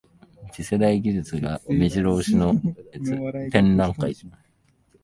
[0.51, 2.55] 次世代技術がめじろ押しの
[3.51, 4.15] 展覧会